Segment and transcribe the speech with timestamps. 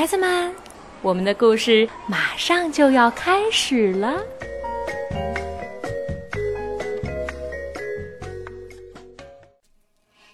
[0.00, 0.54] 孩子们，
[1.02, 4.18] 我们的故事马上就要开始了。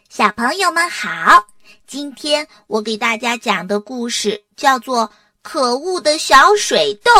[0.08, 1.48] 小朋友们好，
[1.84, 5.08] 今天我给大家讲的故事叫做
[5.42, 7.10] 《可恶的小水痘》。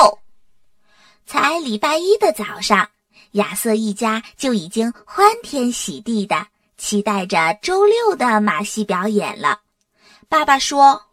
[1.26, 2.88] 才礼拜一的早上，
[3.32, 6.46] 亚瑟一家就已经欢天喜地的
[6.78, 9.62] 期待着周六的马戏表演了。
[10.28, 11.05] 爸爸说：“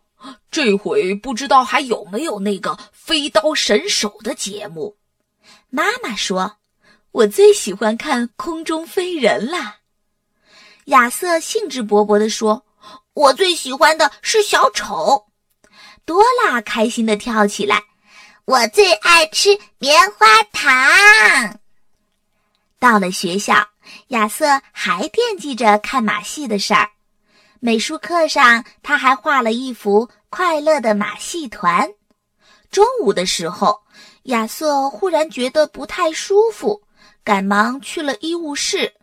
[0.52, 4.98] 这回不知道还有没有那个飞刀神手的节目。”
[5.70, 6.58] 妈妈说
[7.12, 9.78] ：“我最喜欢看空中飞人了。”
[10.86, 12.66] 亚瑟兴致勃勃地说
[13.14, 15.28] ：“我最喜欢的是小丑。”
[16.06, 17.84] 多拉开心地跳起来。
[18.46, 21.60] 我最爱吃棉花糖。
[22.78, 23.70] 到了学校，
[24.10, 26.90] 亚瑟还惦记着看马戏的事儿。
[27.66, 31.90] 美术课上，他还画了一幅快乐的马戏团。
[32.70, 33.84] 中午的时候，
[34.24, 36.82] 亚瑟忽然觉得不太舒服，
[37.24, 38.94] 赶忙去了医务室。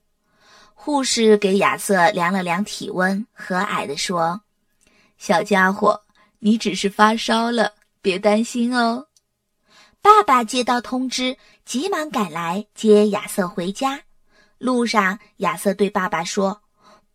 [0.74, 4.42] 护士给亚瑟量了量体温，和蔼地说
[5.16, 6.02] ：“小家伙，
[6.40, 9.06] 你只是发烧了，别担心哦。”
[10.02, 14.02] 爸爸接到通知，急忙赶来接亚瑟回家。
[14.58, 16.60] 路上，亚瑟对爸爸说：“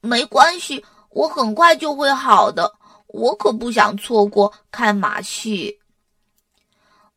[0.01, 0.83] 没关系，
[1.15, 2.73] 我很快就会好的。
[3.07, 5.79] 我可不想错过看马戏。”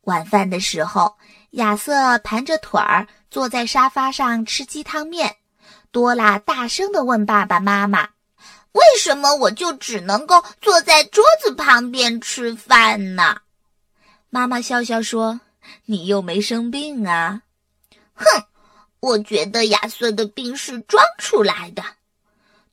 [0.07, 1.17] 晚饭的时候，
[1.51, 5.35] 亚瑟盘着腿儿坐在沙发上吃鸡汤面。
[5.91, 8.07] 多拉大声地问爸爸妈妈
[8.71, 13.41] ：“为什么我就只能够坐在桌子旁边吃饭呢？”
[14.31, 15.41] 妈妈笑笑说。
[15.85, 17.43] 你又没生病啊！
[18.15, 18.25] 哼，
[19.01, 21.83] 我觉得亚瑟的病是装出来的。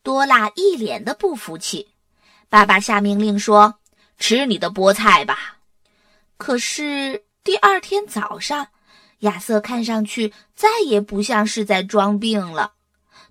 [0.07, 1.89] 多拉一脸的不服气。
[2.49, 3.81] 爸爸下命令说
[4.21, 5.57] ：“吃你的菠菜吧。”
[6.39, 8.69] 可是第二天早上，
[9.21, 12.75] 亚瑟看上去再也不像是在装病了。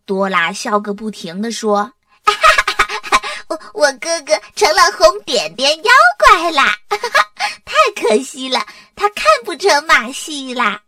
[0.03, 1.93] 多拉笑个不停地说
[2.25, 6.77] ：“哈哈哈哈我我哥哥成了红点点妖怪啦！
[6.89, 7.31] 哈哈，
[7.63, 8.59] 太可惜了。”
[8.97, 10.81] 他看不成马戏啦。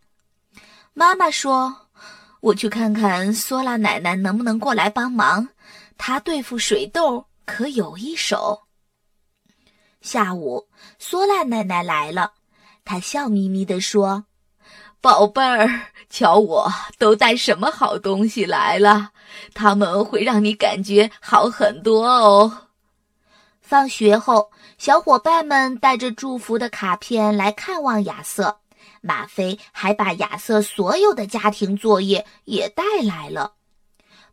[0.92, 1.74] 妈妈说
[2.40, 5.48] ：“我去看看索拉奶奶能不能过来帮忙，
[5.96, 8.62] 她对付水痘可有一手。”
[10.00, 10.68] 下午，
[10.98, 12.32] 索拉奶奶来了，
[12.84, 14.24] 她笑眯眯地说
[15.02, 15.68] ：“宝贝儿，
[16.08, 19.10] 瞧我都带什么好东西来了，
[19.52, 22.68] 他们会让你感觉好很多哦。”
[23.60, 28.60] 放学后，小伙伴们带着祝福的卡片来看望亚瑟。
[29.00, 33.54] 马飞还把亚瑟所有的家庭作业也带来了。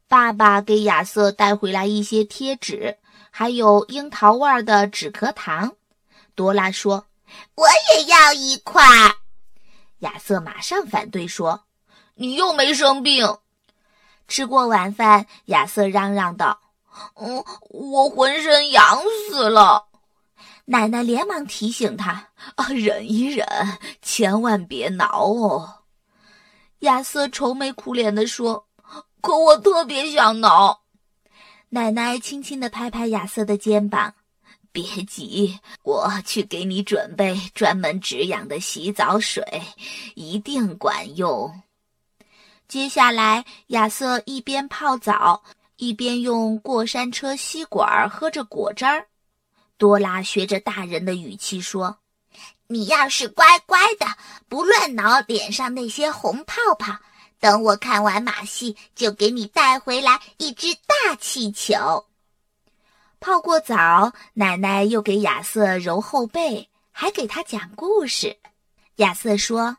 [0.08, 2.98] 爸爸给亚瑟带回来一些贴纸，
[3.32, 5.74] 还有樱桃味的止咳糖。
[6.36, 7.06] 多拉说
[7.56, 8.84] ：“我也要一块。”
[10.00, 11.64] 亚瑟马上反对说
[12.16, 13.38] ：“你又没生病。”
[14.28, 16.60] 吃过晚饭，亚瑟嚷嚷道。
[17.16, 19.86] 嗯，我浑身痒死了。
[20.66, 23.48] 奶奶连忙提醒他：“啊，忍一忍，
[24.02, 25.84] 千万别挠哦。”
[26.80, 28.68] 亚瑟愁眉苦脸地说
[29.22, 30.82] ：“可我特别想挠。”
[31.70, 34.14] 奶奶轻轻地拍拍亚瑟的肩膀
[34.72, 39.44] ：“别急，我去给你准备专门止痒的洗澡水，
[40.16, 41.62] 一定管用。”
[42.68, 45.44] 接下来，亚瑟一边泡澡。
[45.78, 49.06] 一边用过山车吸管喝着果汁儿，
[49.78, 51.98] 多拉学着大人的语气说
[52.68, 54.06] ：“你要是乖乖的，
[54.48, 56.98] 不乱挠脸上那些红泡泡，
[57.40, 62.06] 等我看完马戏，就给你带回来一只大气球。”
[63.20, 68.38] 泡过澡，奶奶又给亚瑟揉后背，还给他讲故事。
[68.98, 69.78] 亚瑟说：“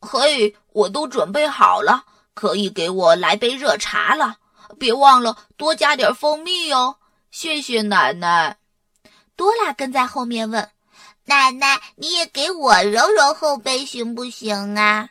[0.00, 2.04] 嘿，我都准备好了，
[2.34, 4.38] 可以给我来杯热茶了。”
[4.80, 6.96] 别忘了多加点蜂蜜哟，
[7.30, 8.58] 谢谢奶奶。
[9.36, 10.70] 多拉跟在后面问
[11.26, 15.10] ：“奶奶，你也给我揉揉后背行不行啊？”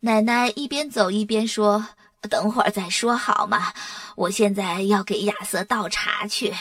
[0.00, 1.88] 奶奶一边走一边说
[2.30, 3.74] ：“等会儿再说好吗？
[4.16, 6.54] 我现在要给亚瑟倒茶去。”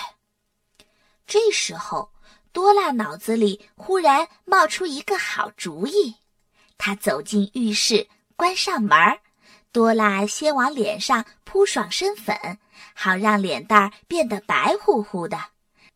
[1.27, 2.11] 这时候，
[2.51, 6.15] 多拉脑子里忽然冒出一个好主意，
[6.77, 8.97] 他走进浴室，关上门。
[9.71, 12.59] 多拉先往脸上扑爽身粉，
[12.93, 15.39] 好让脸蛋儿变得白乎乎的。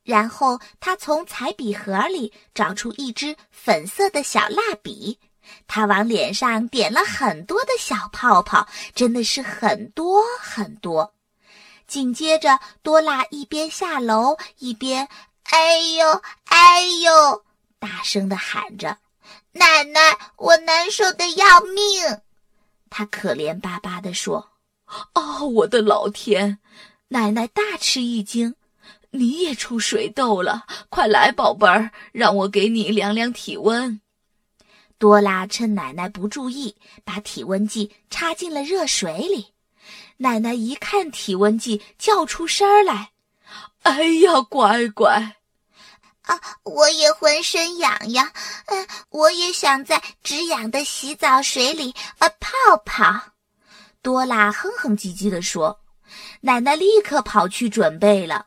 [0.05, 5.19] 然后他从彩笔盒里找出一支粉色的小蜡笔，
[5.67, 11.15] 他往脸上点了很多的小泡泡，真的是很多很多。
[11.87, 15.07] 紧接着，多拉一边下楼一边
[15.51, 17.43] “哎呦哎呦”，
[17.79, 18.99] 大声的喊着
[19.53, 22.21] ：“奶奶，我难受的要命！”
[22.91, 24.51] 他可怜巴巴地说
[25.13, 26.59] ：“哦，我的老天！”
[27.09, 28.55] 奶奶大吃一惊
[29.15, 30.65] ：“你也出水痘了？
[30.89, 33.99] 快来，宝贝儿，让我给你量量体温。”
[34.99, 39.53] 多拉趁奶奶不注意，把体温计插进了热水里。
[40.17, 43.11] 奶奶一看体温计，叫出声来
[43.83, 45.37] ：“哎呀，乖乖！
[46.21, 48.31] 啊，我也浑身痒痒，
[48.67, 53.33] 嗯，我也想在止痒的洗澡水里啊泡泡。”
[54.01, 55.81] 多拉哼哼唧唧地说。
[56.41, 58.45] 奶奶立刻跑去准备了。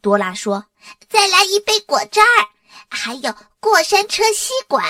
[0.00, 0.66] 多拉说
[1.08, 2.48] ：“再来一杯果汁儿，
[2.88, 4.84] 还有过山车吸管。”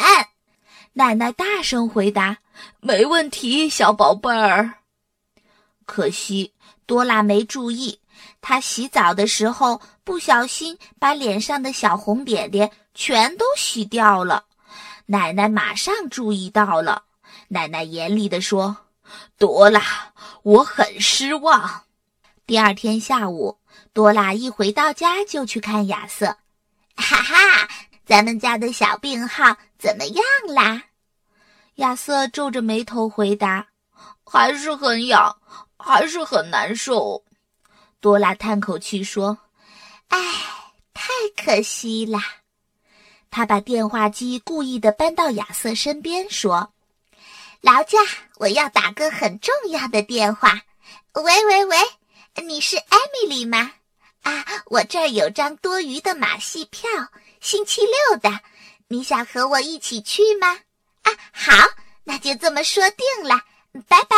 [0.95, 2.39] 奶奶大声回答
[2.81, 4.75] ：“没问题，小宝贝儿。”
[5.87, 6.53] 可惜
[6.87, 8.01] 多拉没注意，
[8.41, 14.45] 她洗澡的时候不小心把脸上的小红点点全都洗掉了。
[15.07, 17.03] 奶奶马上注意到了，
[17.49, 18.77] 奶奶严厉地说
[19.39, 19.83] ：“多拉，
[20.43, 21.83] 我很失望。”
[22.51, 23.61] 第二天下午，
[23.93, 26.37] 多拉一回到家就去看亚瑟。
[26.97, 27.69] 哈哈，
[28.05, 30.83] 咱们家的小病号怎么样啦？
[31.77, 33.69] 亚瑟皱着眉头回答
[34.27, 35.37] ：“还是很痒，
[35.79, 37.23] 还是很难受。”
[38.03, 39.39] 多拉叹口气说
[40.11, 40.19] ：“唉，
[40.93, 42.21] 太可惜啦。”
[43.31, 46.73] 他把电话机故意的搬到亚瑟身边说
[47.63, 48.01] ：“劳驾，
[48.39, 50.63] 我要打个很重要的电话。
[51.13, 51.77] 喂喂喂！”
[52.37, 53.73] 你是艾米丽吗？
[54.23, 56.89] 啊，我这儿有张多余的马戏票，
[57.41, 58.41] 星期六的，
[58.89, 60.49] 你想和我一起去吗？
[61.03, 61.53] 啊，好，
[62.05, 63.43] 那就这么说定了，
[63.89, 64.17] 拜拜。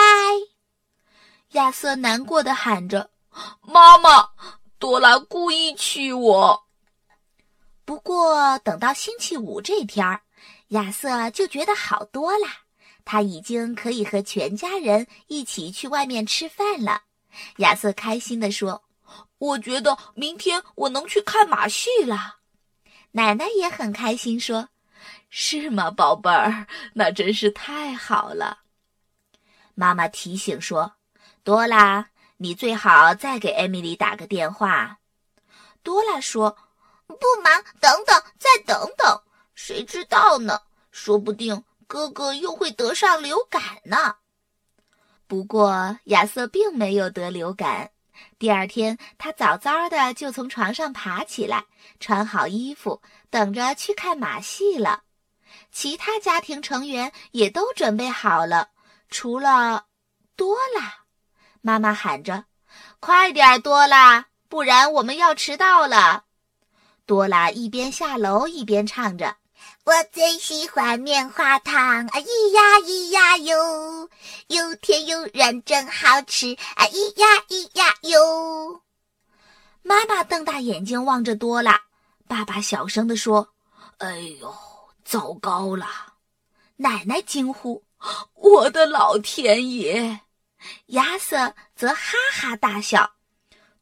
[1.52, 3.10] 亚瑟难过的喊着
[3.62, 4.30] ：“妈妈，
[4.78, 6.64] 多拉故意气我。”
[7.84, 10.22] 不过等到星期五这天儿，
[10.68, 12.46] 亚瑟就觉得好多了，
[13.04, 17.02] 他已经可以和全家人一起去外面吃饭了。
[17.56, 18.84] 亚瑟开心地说
[19.38, 22.36] ：“我觉得明天我能去看马戏了。”
[23.12, 24.68] 奶奶也很开心说
[25.28, 26.66] ：“是吗，宝贝儿？
[26.94, 28.60] 那真是太好了。”
[29.74, 30.94] 妈妈提醒说
[31.44, 34.98] ：“多拉，你最好再给艾米丽打个电话。”
[35.82, 36.56] 多拉说
[37.06, 39.22] ：“不忙，等等，再等等，
[39.54, 40.60] 谁知道呢？
[40.90, 44.16] 说不定哥哥又会得上流感呢。”
[45.32, 47.90] 不过，亚瑟并没有得流感。
[48.38, 51.64] 第二天，他早早的就从床上爬起来，
[51.98, 53.00] 穿好衣服，
[53.30, 55.04] 等着去看马戏了。
[55.70, 58.68] 其他家庭成员也都准备好了，
[59.08, 59.86] 除了
[60.36, 60.92] 多拉。
[61.62, 62.44] 妈妈喊着
[63.00, 66.24] ：“快点，多拉，不然我们要迟到了。”
[67.08, 69.36] 多拉一边下楼一边唱着。
[69.84, 71.76] 我最喜欢棉花糖
[72.06, 72.20] 啊！
[72.20, 74.08] 咿呀咿呀哟，
[74.46, 76.86] 又甜又软，真好吃啊！
[76.86, 78.82] 咿呀咿呀哟。
[79.82, 81.80] 妈妈瞪大眼睛望着多拉，
[82.28, 83.48] 爸爸小声地说
[83.98, 84.54] ：“哎呦，
[85.04, 85.86] 糟糕了！”
[86.78, 87.82] 奶奶惊呼
[88.34, 90.20] ：“我的老天爷！”
[90.94, 93.14] 亚瑟则哈哈大笑。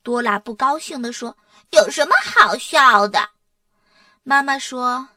[0.02, 1.36] 多拉不高兴地说
[1.72, 3.28] ：“有什么好笑的？”
[4.24, 5.08] 妈妈说。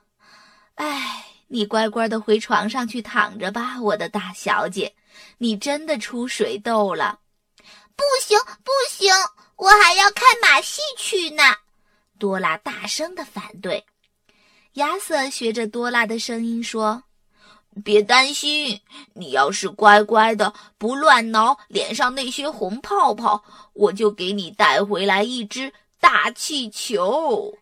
[0.75, 4.95] 哎，你乖乖的回床上去躺着吧，我的大小姐，
[5.37, 7.19] 你真的出水痘了。
[7.95, 9.13] 不行，不行，
[9.55, 11.43] 我还要看马戏去呢。
[12.17, 13.85] 多拉大声的反对。
[14.73, 17.03] 亚瑟学着多拉的声音说
[17.83, 18.81] ：“别担心，
[19.13, 27.51] 你要是乖乖的，不乱挠脸上那些红泡泡，我就给你带回来一只大气球。”